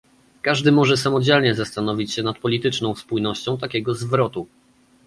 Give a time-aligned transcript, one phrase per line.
[0.41, 4.47] Każdy może samodzielnie zastanowić się nad polityczną spójnością takiego zwrotu